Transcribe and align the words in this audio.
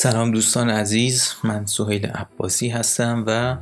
سلام 0.00 0.30
دوستان 0.30 0.70
عزیز 0.70 1.32
من 1.44 1.66
سهیل 1.66 2.06
عباسی 2.06 2.68
هستم 2.68 3.24
و 3.26 3.56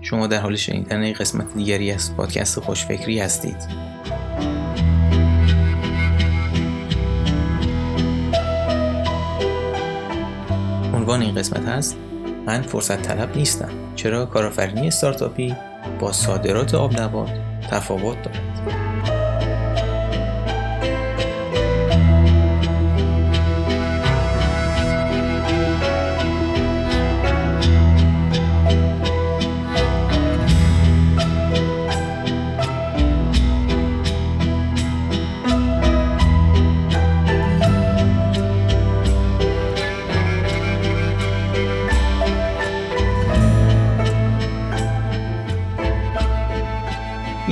شما 0.00 0.26
در 0.26 0.40
حال 0.40 0.56
شنیدن 0.56 1.12
قسمت 1.12 1.54
دیگری 1.54 1.90
از 1.90 2.16
پادکست 2.16 2.60
خوشفکری 2.60 3.18
هستید. 3.18 3.56
عنوان 10.94 11.22
این 11.22 11.34
قسمت 11.34 11.68
هست 11.68 11.96
من 12.46 12.62
فرصت 12.62 13.02
طلب 13.02 13.36
نیستم 13.36 13.70
چرا 13.96 14.26
کارآفرینی 14.26 14.88
استارتاپی 14.88 15.56
با 16.00 16.12
صادرات 16.12 16.74
آب 16.74 17.00
نبات 17.00 17.30
تفاوت 17.70 18.22
دارد؟ 18.22 18.53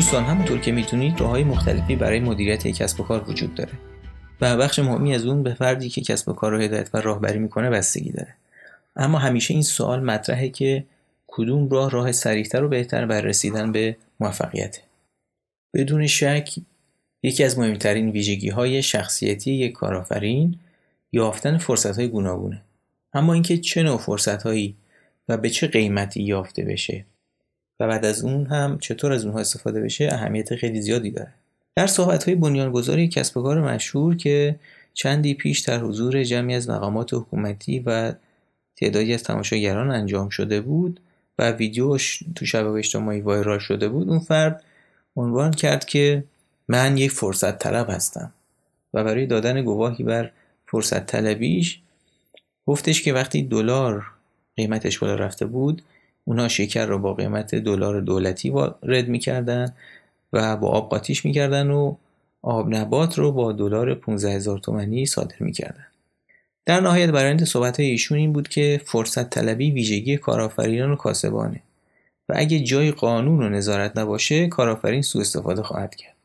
دوستان 0.03 0.25
همونطور 0.25 0.61
که 0.61 0.73
می‌تونید 0.73 1.21
راه 1.21 1.31
های 1.31 1.45
مختلفی 1.45 1.97
برای 1.97 2.21
مدیریت 2.21 2.69
کسب 2.69 3.01
و 3.01 3.05
کار 3.05 3.31
وجود 3.31 3.55
داره. 3.55 3.73
و 4.41 4.57
بخش 4.57 4.79
مهمی 4.79 5.15
از 5.15 5.27
اون 5.27 5.43
به 5.43 5.55
فردی 5.55 5.89
که 5.89 6.01
کسب 6.01 6.29
و 6.29 6.33
کار 6.33 6.53
رو 6.53 6.61
هدایت 6.61 6.91
و 6.95 7.01
راهبری 7.01 7.39
می‌کنه 7.39 7.71
بستگی 7.71 8.11
داره. 8.11 8.35
اما 8.97 9.19
همیشه 9.19 9.55
این 9.55 9.63
سوال 9.63 10.01
مطرحه 10.01 10.49
که 10.49 10.85
کدوم 11.27 11.69
راه 11.69 11.91
راه 11.91 12.13
سریعتر 12.13 12.65
و 12.65 12.69
بهتر 12.69 13.07
بر 13.07 13.21
رسیدن 13.21 13.73
به 13.73 13.97
موفقیته 14.21 14.81
بدون 15.75 16.07
شک 16.07 16.55
یکی 17.23 17.45
از 17.45 17.59
مهمترین 17.59 18.11
ویژگی 18.11 18.49
های 18.49 18.83
شخصیتی 18.83 19.53
یک 19.53 19.73
کارآفرین 19.73 20.59
یافتن 21.13 21.59
فرصت 21.59 21.97
های 21.97 22.09
گوناگونه. 22.09 22.63
اما 23.13 23.33
اینکه 23.33 23.59
چه 23.59 23.83
نوع 23.83 23.99
فرصت 23.99 24.43
هایی 24.43 24.77
و 25.29 25.37
به 25.37 25.51
چه 25.51 25.67
قیمتی 25.67 26.23
یافته 26.23 26.65
بشه 26.65 27.05
بعد 27.87 28.05
از 28.05 28.25
اون 28.25 28.47
هم 28.47 28.79
چطور 28.79 29.13
از 29.13 29.25
اونها 29.25 29.41
استفاده 29.41 29.81
بشه 29.81 30.09
اهمیت 30.13 30.55
خیلی 30.55 30.83
زیادی 30.83 31.11
داره. 31.11 31.33
در 31.77 31.87
صحبت 31.87 32.25
های 32.25 32.35
بنیانگذاری 32.35 33.09
کسب 33.09 33.37
و 33.37 33.43
کار 33.43 33.61
مشهور 33.61 34.17
که 34.17 34.57
چندی 34.95 35.35
پیش 35.35 35.61
در 35.61 35.79
حضور 35.79 36.25
جمعی 36.25 36.55
از 36.55 36.71
مقامات 36.71 37.15
حکومتی 37.15 37.83
و 37.87 38.13
تعدادی 38.77 39.15
از 39.15 39.23
تماشاگران 39.23 39.91
انجام 39.91 40.29
شده 40.29 40.61
بود 40.61 41.01
و 41.39 41.51
ویدیوش 41.51 42.25
تو 42.35 42.47
شبکه 42.47 42.69
اجتماعی 42.69 43.21
وایرال 43.21 43.59
شده 43.59 43.89
بود 43.89 44.09
اون 44.09 44.19
فرد 44.19 44.63
عنوان 45.17 45.51
کرد 45.51 45.85
که 45.85 46.25
من 46.69 46.97
یک 46.97 47.11
فرصت 47.11 47.59
طلب 47.59 47.91
هستم 47.91 48.33
و 48.95 49.05
برای 49.05 49.27
دادن 49.27 49.63
گواهی 49.63 50.05
بر 50.05 50.31
فرصت 50.67 51.07
طلبیش 51.07 51.81
گفتش 52.67 53.03
که 53.03 53.13
وقتی 53.13 53.43
دلار 53.43 54.07
قیمتش 54.57 54.99
بالا 54.99 55.15
رفته 55.15 55.47
بود 55.47 55.83
اونا 56.25 56.49
شکر 56.49 56.87
رو 56.87 56.99
با 56.99 57.15
قیمت 57.15 57.55
دلار 57.55 58.01
دولتی 58.01 58.51
وارد 58.51 59.09
می‌کردن 59.09 59.75
و 60.33 60.57
با 60.57 60.69
آب 60.69 60.91
قاطیش 60.91 61.25
می‌کردن 61.25 61.71
و 61.71 61.97
آب 62.43 62.75
نبات 62.75 63.19
رو 63.19 63.33
با 63.33 63.53
دلار 63.53 63.95
15 63.95 64.31
هزار 64.31 64.59
تومنی 64.59 65.07
صادر 65.07 65.37
می‌کردن. 65.41 65.87
در 66.67 66.81
نهایت 66.81 67.11
برنده 67.11 67.45
صحبت 67.45 67.81
های 67.81 67.89
ایشون 67.89 68.19
این 68.19 68.33
بود 68.33 68.49
که 68.49 68.81
فرصت 68.85 69.31
طلبی 69.31 69.71
ویژگی 69.71 70.17
کارآفرینان 70.17 70.91
و 70.91 70.97
کاسبانه 70.97 71.61
و 72.29 72.35
اگه 72.37 72.61
جای 72.61 72.91
قانون 72.91 73.43
و 73.43 73.49
نظارت 73.49 73.99
نباشه 73.99 74.49
کارآفرین 74.49 75.03
سوء 75.03 75.21
استفاده 75.21 75.63
خواهد 75.63 75.95
کرد. 75.95 76.17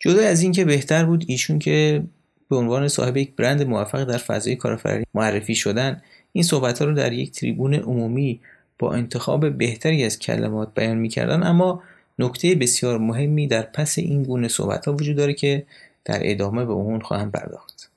جدا 0.00 0.22
از 0.22 0.42
اینکه 0.42 0.64
بهتر 0.64 1.04
بود 1.04 1.24
ایشون 1.28 1.58
که 1.58 2.02
به 2.50 2.56
عنوان 2.56 2.88
صاحب 2.88 3.16
یک 3.16 3.36
برند 3.36 3.62
موفق 3.62 4.04
در 4.04 4.18
فضای 4.18 4.56
کارآفرینی 4.56 5.04
معرفی 5.14 5.54
شدن 5.54 6.02
این 6.32 6.44
صحبت 6.44 6.78
ها 6.78 6.84
رو 6.84 6.94
در 6.94 7.12
یک 7.12 7.32
تریبون 7.32 7.74
عمومی 7.74 8.40
با 8.80 8.92
انتخاب 8.92 9.58
بهتری 9.58 10.04
از 10.04 10.18
کلمات 10.18 10.74
بیان 10.74 10.96
می‌کردن 10.96 11.42
اما 11.42 11.82
نکته 12.18 12.54
بسیار 12.54 12.98
مهمی 12.98 13.46
در 13.46 13.62
پس 13.62 13.98
این 13.98 14.22
گونه 14.22 14.48
صحبت 14.48 14.86
ها 14.86 14.92
وجود 14.92 15.16
داره 15.16 15.34
که 15.34 15.66
در 16.04 16.20
ادامه 16.22 16.64
به 16.64 16.72
اون 16.72 17.00
خواهم 17.00 17.30
پرداخت. 17.30 17.90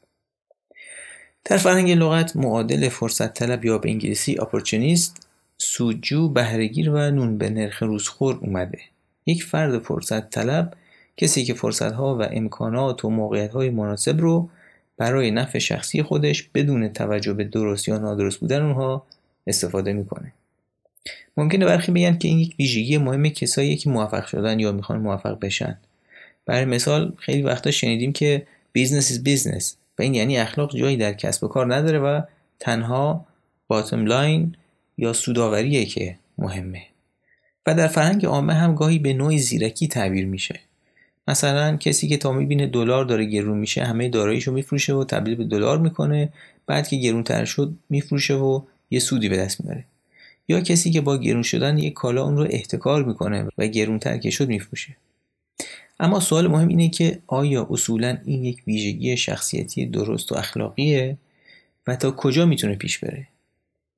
در 1.46 1.58
فرهنگ 1.58 1.92
لغت 1.92 2.36
معادل 2.36 2.90
فرصت 2.90 3.34
طلب 3.34 3.66
یا 3.66 3.78
به 3.78 3.90
انگلیسی 3.90 4.38
اپورچونیست 4.40 5.28
سودجو 5.58 6.30
بهرهگیر 6.30 6.90
و 6.90 7.12
نون 7.12 7.38
به 7.38 7.50
نرخ 7.50 7.84
روزخور 7.84 8.40
اومده. 8.42 8.80
یک 9.26 9.44
فرد 9.44 9.80
فرصت 9.80 10.30
طلب 10.30 10.74
کسی 11.18 11.44
که 11.44 11.54
فرصت 11.54 11.92
ها 11.92 12.18
و 12.18 12.22
امکانات 12.32 13.06
و 13.06 13.10
موقعیت 13.10 13.52
های 13.52 13.70
مناسب 13.70 14.22
رو 14.22 14.50
برای 14.98 15.32
نفع 15.32 15.60
شخصی 15.60 16.04
خودش 16.04 16.44
بدون 16.44 16.90
توجه 16.90 17.34
به 17.34 17.44
درست 17.44 17.88
یا 17.88 17.98
نادرست 17.98 18.40
بودن 18.40 18.62
اونها 18.62 19.06
استفاده 19.48 19.94
می‌کنه. 19.94 20.34
ممکنه 21.38 21.66
برخی 21.66 21.92
بگن 21.92 22.18
که 22.18 22.28
این 22.28 22.40
یک 22.40 22.56
ویژگی 22.60 22.98
مهم 22.98 23.30
کسایی 23.30 23.78
که 23.78 23.90
موفق 23.90 24.26
شدن 24.26 24.60
یا 24.60 24.72
می‌خوان 24.72 25.00
موفق 25.00 25.40
بشن. 25.40 25.78
برای 26.46 26.66
مثال 26.66 27.14
خیلی 27.18 27.44
وقتا 27.44 27.72
شنیدیم 27.72 28.14
که 28.14 28.48
business 28.72 29.14
is 29.14 29.20
business 29.20 29.78
و 30.00 30.02
این 30.02 30.14
یعنی 30.14 30.38
اخلاق 30.38 30.78
جایی 30.78 30.98
در 30.98 31.14
کسب 31.14 31.44
و 31.44 31.48
کار 31.48 31.76
نداره 31.76 32.00
و 32.00 32.22
تنها 32.60 33.26
bottom 33.68 34.06
line 34.06 34.56
یا 34.98 35.14
سوداوریه 35.14 35.86
که 35.86 36.16
مهمه. 36.38 36.82
و 37.66 37.76
در 37.76 37.88
فرهنگ 37.88 38.26
عامه 38.26 38.54
هم 38.54 38.76
گاهی 38.76 39.00
به 39.00 39.14
نوعی 39.14 39.38
زیرکی 39.38 39.88
تعبیر 39.88 40.26
میشه. 40.26 40.60
مثلا 41.28 41.78
کسی 41.78 42.08
که 42.08 42.18
تا 42.18 42.32
می‌بینه 42.32 42.68
دلار 42.68 43.06
داره 43.06 43.26
گرون 43.26 43.58
میشه 43.58 43.84
همه 43.84 44.10
داراییشو 44.10 44.52
میفروشه 44.52 44.94
و 44.94 45.04
تبدیل 45.04 45.36
به 45.36 45.44
دلار 45.44 45.78
می‌کنه. 45.78 46.30
بعد 46.68 46.88
که 46.88 46.96
گرونتر 46.96 47.46
شد 47.46 47.74
میفروشه 47.90 48.34
و 48.34 48.62
یه 48.92 49.00
سودی 49.00 49.30
به 49.30 49.38
دست 49.38 49.66
میاره 49.66 49.86
یا 50.48 50.62
کسی 50.62 50.92
که 50.92 51.02
با 51.02 51.18
گرون 51.18 51.42
شدن 51.42 51.78
یک 51.78 51.94
کالا 51.94 52.24
اون 52.24 52.38
رو 52.38 52.48
احتکار 52.50 53.04
می‌کنه 53.04 53.48
و 53.58 53.68
گرونتر 53.68 54.18
که 54.18 54.30
شد 54.30 54.48
میفروشه. 54.48 54.98
اما 56.00 56.20
سوال 56.20 56.48
مهم 56.48 56.68
اینه 56.68 56.90
که 56.90 57.20
آیا 57.28 57.68
اصولا 57.70 58.18
این 58.26 58.46
یک 58.46 58.64
ویژگی 58.68 59.18
شخصیتی 59.18 59.86
درست 59.86 60.32
و 60.32 60.36
اخلاقیه 60.36 61.18
و 61.88 61.96
تا 61.96 62.12
کجا 62.12 62.46
می‌تونه 62.46 62.76
پیش 62.76 63.00
بره؟ 63.00 63.28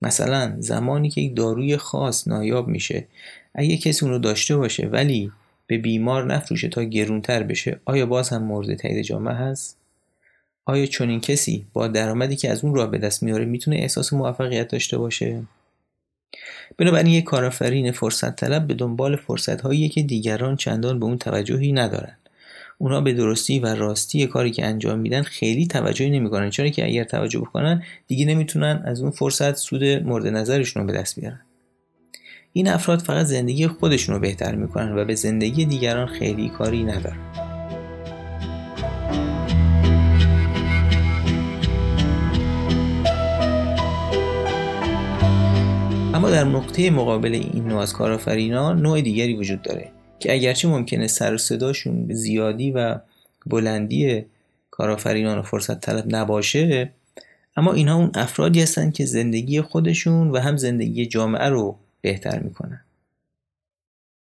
مثلا 0.02 0.56
زمانی 0.60 1.10
که 1.10 1.22
یک 1.22 1.36
داروی 1.36 1.78
خاص 1.78 2.28
نایاب 2.28 2.68
میشه 2.68 3.08
اگه 3.56 3.78
کسی 3.78 4.06
اون 4.06 4.14
رو 4.14 4.20
داشته 4.20 4.58
باشه 4.58 4.88
ولی 4.88 5.32
به 5.68 5.78
بیمار 5.78 6.34
نفروشه 6.34 6.68
تا 6.68 6.84
گرونتر 6.84 7.44
بشه 7.44 7.80
آیا 7.86 8.06
باز 8.06 8.30
هم 8.30 8.44
مورد 8.44 8.76
تایید 8.76 9.02
جامعه 9.02 9.34
هست؟ 9.34 9.78
آیا 10.66 10.86
چنین 10.86 11.20
کسی 11.20 11.66
با 11.74 11.88
درآمدی 11.88 12.36
که 12.36 12.52
از 12.52 12.64
اون 12.64 12.76
راه 12.76 12.92
به 12.92 12.98
دست 12.98 13.24
میاره 13.24 13.46
می‌تونه 13.46 13.78
احساس 13.78 14.14
موفقیت 14.14 14.68
داشته 14.68 14.98
باشه؟ 14.98 15.44
بنابراین 16.78 17.08
یک 17.08 17.24
کارآفرین 17.24 17.92
فرصت 17.92 18.36
طلب 18.36 18.68
به 18.68 18.74
دنبال 18.74 19.16
فرصت 19.16 19.62
هایی 19.62 19.90
که 19.90 20.04
دیگران 20.04 20.56
چندان 20.56 21.00
به 21.00 21.06
اون 21.06 21.18
توجهی 21.18 21.72
ندارن 21.72 22.18
اونا 22.78 23.02
به 23.02 23.14
درستی 23.14 23.60
و 23.60 23.66
راستی 23.76 24.28
کاری 24.28 24.52
که 24.52 24.66
انجام 24.66 25.00
میدن 25.00 25.22
خیلی 25.22 25.68
توجهی 25.68 26.10
نمی‌کنن 26.10 26.50
چون 26.50 26.70
که 26.70 26.86
اگر 26.86 27.04
توجه 27.04 27.40
بکنن 27.40 27.84
دیگه 28.08 28.26
نمی‌تونن 28.26 28.82
از 28.86 29.02
اون 29.02 29.12
فرصت 29.12 29.56
سود 29.56 29.84
مورد 29.84 30.28
نظرشون 30.28 30.82
رو 30.82 30.88
به 30.88 30.94
دست 30.94 31.20
بیارن. 31.20 31.42
این 32.54 32.68
افراد 32.68 33.00
فقط 33.00 33.26
زندگی 33.26 33.68
خودشون 33.68 34.16
رو 34.16 34.22
بهتر 34.22 34.56
می‌کنن 34.56 34.98
و 34.98 35.06
به 35.06 35.16
زندگی 35.16 35.66
دیگران 35.66 36.08
خیلی 36.08 36.50
کاری 36.50 36.84
ندارن. 36.84 37.45
اما 46.16 46.30
در 46.30 46.44
نقطه 46.44 46.90
مقابل 46.90 47.34
این 47.34 47.68
نوع 47.68 47.80
از 47.80 47.94
کارآفرینان 47.94 48.82
نوع 48.82 49.02
دیگری 49.02 49.34
وجود 49.34 49.62
داره 49.62 49.92
که 50.20 50.34
اگرچه 50.34 50.68
ممکنه 50.68 51.08
سر 51.08 51.34
و 51.34 51.38
صداشون 51.38 52.14
زیادی 52.14 52.72
و 52.72 53.00
بلندی 53.46 54.26
کارآفرینان 54.72 55.38
و 55.38 55.42
فرصت 55.42 55.80
طلب 55.80 56.16
نباشه 56.16 56.92
اما 57.58 57.74
اینها 57.74 57.96
اون 57.96 58.12
افرادی 58.14 58.62
هستن 58.62 58.92
که 58.92 59.06
زندگی 59.06 59.62
خودشون 59.62 60.32
و 60.32 60.38
هم 60.38 60.58
زندگی 60.58 61.06
جامعه 61.06 61.50
رو 61.50 61.76
بهتر 62.02 62.40
می‌کنن. 62.40 62.82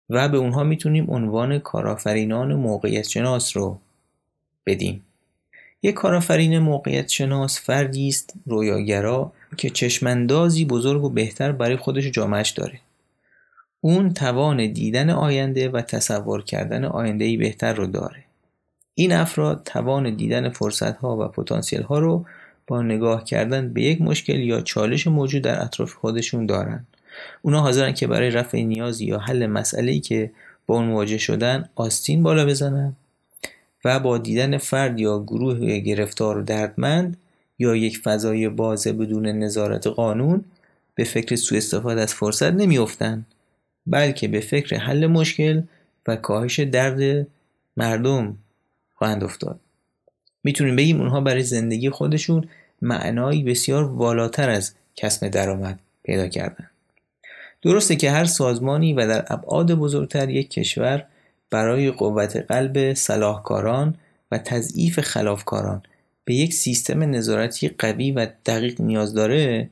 و 0.09 0.29
به 0.29 0.37
اونها 0.37 0.63
می‌تونیم 0.63 1.11
عنوان 1.11 1.59
کارآفرینان 1.59 2.53
موقعیت 2.53 3.07
شناس 3.07 3.57
رو 3.57 3.79
بدیم. 4.65 5.03
یک 5.83 5.95
کارآفرین 5.95 6.59
موقعیت 6.59 7.07
شناس 7.07 7.61
فردی 7.61 8.07
است 8.07 8.33
رویاگرا 8.45 9.33
که 9.57 9.69
چشماندازی 9.69 10.65
بزرگ 10.65 11.03
و 11.03 11.09
بهتر 11.09 11.51
برای 11.51 11.75
خودش 11.75 12.05
و 12.05 12.09
جامعش 12.09 12.49
داره. 12.49 12.79
اون 13.81 14.13
توان 14.13 14.73
دیدن 14.73 15.09
آینده 15.09 15.69
و 15.69 15.81
تصور 15.81 16.43
کردن 16.43 16.85
آینده 16.85 17.25
ای 17.25 17.37
بهتر 17.37 17.73
رو 17.73 17.87
داره. 17.87 18.23
این 18.95 19.11
افراد 19.11 19.61
توان 19.65 20.15
دیدن 20.15 20.49
فرصت 20.49 20.97
ها 20.97 21.17
و 21.17 21.27
پتانسیل 21.27 21.81
ها 21.81 21.99
رو 21.99 22.25
با 22.67 22.81
نگاه 22.81 23.23
کردن 23.23 23.73
به 23.73 23.81
یک 23.81 24.01
مشکل 24.01 24.39
یا 24.39 24.61
چالش 24.61 25.07
موجود 25.07 25.41
در 25.41 25.63
اطراف 25.63 25.93
خودشون 25.93 26.45
دارن. 26.45 26.85
اونا 27.41 27.61
حاضرن 27.61 27.93
که 27.93 28.07
برای 28.07 28.29
رفع 28.29 28.61
نیازی 28.61 29.05
یا 29.05 29.19
حل 29.19 29.47
مسئله 29.47 29.99
که 29.99 30.31
با 30.67 30.75
اون 30.75 30.85
مواجه 30.85 31.17
شدن 31.17 31.69
آستین 31.75 32.23
بالا 32.23 32.45
بزنن 32.45 32.95
و 33.85 33.99
با 33.99 34.17
دیدن 34.17 34.57
فرد 34.57 34.99
یا 34.99 35.19
گروه 35.19 35.79
گرفتار 35.79 36.37
و 36.37 36.41
دردمند 36.41 37.17
یا 37.59 37.75
یک 37.75 37.99
فضای 37.99 38.49
بازه 38.49 38.93
بدون 38.93 39.25
نظارت 39.25 39.87
قانون 39.87 40.45
به 40.95 41.03
فکر 41.03 41.35
سوء 41.35 41.57
استفاده 41.57 42.01
از 42.01 42.13
فرصت 42.13 42.51
نمیافتند 42.53 43.25
بلکه 43.87 44.27
به 44.27 44.39
فکر 44.39 44.77
حل 44.77 45.07
مشکل 45.07 45.61
و 46.07 46.15
کاهش 46.15 46.59
درد 46.59 47.27
مردم 47.77 48.37
خواهند 48.95 49.23
افتاد. 49.23 49.59
می‌تونیم 50.43 50.75
بگیم 50.75 51.01
اونها 51.01 51.21
برای 51.21 51.43
زندگی 51.43 51.89
خودشون 51.89 52.49
معنایی 52.81 53.43
بسیار 53.43 53.83
والاتر 53.83 54.49
از 54.49 54.73
کسب 54.95 55.27
درآمد 55.27 55.79
پیدا 56.03 56.27
کردن. 56.27 56.69
درسته 57.61 57.95
که 57.95 58.11
هر 58.11 58.25
سازمانی 58.25 58.93
و 58.93 59.07
در 59.07 59.25
ابعاد 59.27 59.71
بزرگتر 59.71 60.29
یک 60.29 60.49
کشور 60.49 61.05
برای 61.49 61.91
قوت 61.91 62.35
قلب 62.35 62.93
صلاحکاران 62.93 63.95
و 64.31 64.37
تضعیف 64.37 64.99
خلافکاران 64.99 65.81
به 66.29 66.35
یک 66.35 66.53
سیستم 66.53 67.03
نظارتی 67.03 67.67
قوی 67.67 68.11
و 68.11 68.27
دقیق 68.45 68.81
نیاز 68.81 69.13
داره 69.13 69.69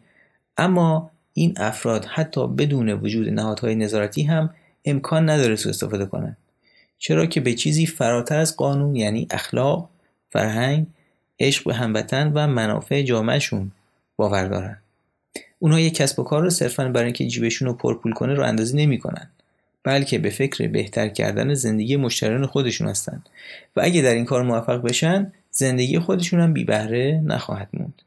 اما 0.58 1.12
این 1.34 1.54
افراد 1.58 2.06
حتی 2.06 2.48
بدون 2.48 2.90
وجود 2.90 3.30
نهادهای 3.30 3.76
نظارتی 3.76 4.24
هم 4.24 4.50
امکان 4.86 5.30
نداره 5.30 5.56
سو 5.56 5.70
استفاده 5.70 6.06
کنند. 6.06 6.38
چرا 6.98 7.26
که 7.26 7.42
به 7.42 7.54
چیزی 7.54 7.86
فراتر 7.86 8.38
از 8.38 8.56
قانون 8.56 8.96
یعنی 8.96 9.28
اخلاق 9.32 9.90
فرهنگ 10.30 10.88
عشق 11.40 11.64
به 11.64 11.74
هموطن 11.74 12.32
و 12.34 12.48
منافع 12.48 13.02
جامعهشون 13.02 13.72
باور 14.16 14.48
دارن 14.48 14.78
اونها 15.60 15.80
یک 15.80 15.94
کسب 15.94 16.20
و 16.20 16.24
کار 16.24 16.42
رو 16.42 16.50
صرفا 16.50 16.90
برای 16.90 17.06
اینکه 17.06 17.28
جیبشون 17.28 17.68
رو 17.68 17.74
پرپول 17.74 18.14
کنه 18.14 18.34
رو 18.34 18.44
اندازی 18.44 18.78
نمی‌کنن 18.78 19.30
بلکه 19.84 20.20
به 20.20 20.30
فکر 20.30 20.68
بهتر 20.68 21.08
کردن 21.08 21.54
زندگی 21.54 21.96
مشتریان 21.96 22.46
خودشون 22.46 22.88
هستند. 22.88 23.30
و 23.76 23.82
اگه 23.84 24.02
در 24.02 24.14
این 24.14 24.26
کار 24.26 24.44
موفق 24.44 24.82
بشن 24.82 25.32
زندگی 25.52 26.00
خودشون 26.00 26.40
هم 26.40 26.54
بی 26.54 26.64
بهره 26.64 27.22
نخواهد 27.26 27.70
موند. 27.74 28.02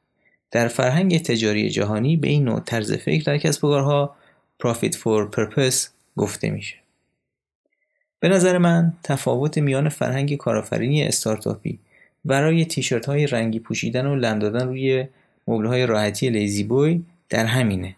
در 0.51 0.69
فرهنگ 0.69 1.23
تجاری 1.23 1.71
جهانی 1.71 2.17
به 2.17 2.29
این 2.29 2.45
نوع 2.45 2.61
طرز 2.61 2.93
فکر 2.93 3.25
در 3.25 3.39
کسب 3.39 3.65
و 3.65 3.69
کارها 3.69 4.17
Profit 4.63 4.95
for 4.95 5.37
Purpose 5.37 5.89
گفته 6.17 6.51
میشه. 6.51 6.77
به 8.21 8.29
نظر 8.29 8.59
من 8.59 8.93
تفاوت 9.03 9.59
میان 9.59 9.89
فرهنگ 9.89 10.37
کارآفرینی 10.37 11.03
استارتاپی 11.03 11.79
برای 12.25 12.65
تیشرت 12.65 13.07
های 13.07 13.27
رنگی 13.27 13.59
پوشیدن 13.59 14.07
و 14.07 14.17
لم 14.17 14.39
دادن 14.39 14.69
روی 14.69 15.07
مبل 15.49 15.67
های 15.67 15.87
راحتی 15.87 16.31
لیزی 16.31 16.65
بوی 16.65 17.03
در 17.29 17.47
همینه. 17.47 17.97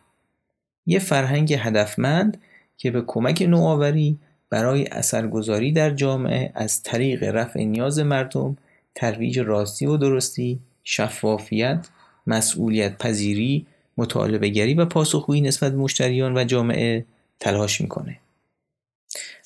یه 0.86 0.98
فرهنگ 0.98 1.54
هدفمند 1.54 2.40
که 2.76 2.90
به 2.90 3.02
کمک 3.06 3.42
نوآوری 3.42 4.18
برای 4.50 4.86
اثرگذاری 4.86 5.72
در 5.72 5.90
جامعه 5.90 6.52
از 6.54 6.82
طریق 6.82 7.22
رفع 7.22 7.64
نیاز 7.64 7.98
مردم 7.98 8.56
ترویج 8.94 9.38
راستی 9.38 9.86
و 9.86 9.96
درستی 9.96 10.60
شفافیت 10.84 11.88
مسئولیت 12.26 12.98
پذیری 12.98 13.66
مطالبه 13.96 14.48
گری 14.48 14.74
و 14.74 14.84
پاسخگویی 14.84 15.40
نسبت 15.40 15.72
به 15.72 15.78
مشتریان 15.78 16.36
و 16.36 16.44
جامعه 16.44 17.04
تلاش 17.40 17.80
می‌کنه. 17.80 18.18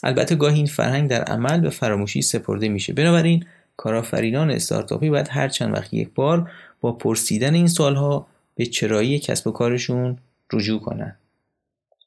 البته 0.03 0.35
گاهی 0.35 0.57
این 0.57 0.67
فرهنگ 0.67 1.11
در 1.11 1.23
عمل 1.23 1.61
به 1.61 1.71
فراموشی 1.71 2.23
سپرده 2.23 2.69
میشه. 2.69 2.93
بنابراین 2.93 3.45
کارآفرینان 3.77 4.51
استارتاپی 4.51 5.11
باید 5.11 5.29
هر 5.31 5.49
چند 5.49 5.75
وقت 5.75 5.95
یک 5.95 6.09
بار 6.15 6.51
با 6.81 6.93
پرسیدن 6.93 7.55
این 7.55 7.69
سالها 7.69 8.27
به 8.55 8.67
چرایی 8.67 9.19
کسب 9.19 9.47
و 9.47 9.51
کارشون 9.51 10.19
رجوع 10.53 10.81
کنن. 10.81 11.17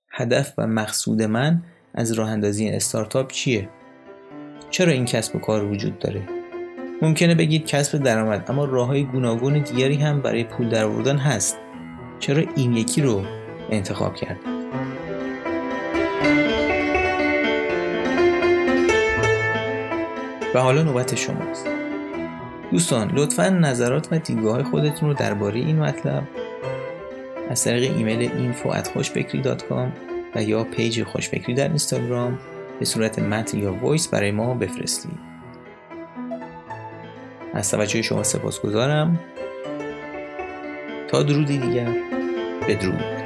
هدف 0.10 0.54
و 0.58 0.68
مقصود 0.68 1.22
من 1.22 1.64
از 1.94 2.12
راه 2.12 2.30
اندازی 2.30 2.70
استارتاپ 2.70 3.32
چیه؟ 3.32 3.70
چرا 4.72 4.92
این 4.92 5.06
کسب 5.06 5.36
و 5.36 5.40
کار 5.40 5.66
وجود 5.66 6.00
داره؟ 6.00 6.39
ممکنه 7.02 7.36
بگید 7.36 7.66
کسب 7.66 7.98
درآمد 7.98 8.52
اما 8.52 8.66
راه 8.66 8.88
های 8.88 9.04
گوناگون 9.04 9.60
دیگری 9.60 9.96
هم 9.96 10.22
برای 10.22 10.44
پول 10.44 10.70
درآوردن 10.70 11.18
هست. 11.18 11.58
چرا 12.20 12.44
این 12.56 12.74
یکی 12.74 13.02
رو 13.02 13.24
انتخاب 13.70 14.16
کرد 14.16 14.40
و 20.56 20.60
حالا 20.60 20.84
نوبت 20.84 21.16
شماست. 21.16 21.68
دوستان 22.72 23.12
لطفا 23.12 23.50
نظرات 23.50 24.08
و 24.12 24.18
دیدگاه 24.18 24.64
خودتون 24.64 25.10
رو 25.10 25.16
درباره 25.16 25.60
این 25.60 25.80
مطلب 25.80 26.24
از 27.50 27.64
طریق 27.64 27.98
ایمیل 27.98 28.30
info@خوشفکری.com 28.30 29.88
و 30.36 30.44
یا 30.44 30.64
پیج 30.64 31.04
خوشفکری 31.04 31.54
در 31.54 31.68
اینستاگرام 31.68 32.40
به 32.80 32.86
صورت 32.86 33.20
متن 33.20 33.58
یا 33.60 33.74
وایس 33.74 34.08
برای 34.08 34.32
ما 34.32 34.54
بفرستید. 34.54 35.29
از 37.54 37.72
توجه 37.72 38.02
شما 38.02 38.24
سپاسگزارم. 38.24 39.20
تا 41.08 41.24
درودی 41.24 41.58
دیگر. 41.58 41.88
بدرود. 42.68 43.19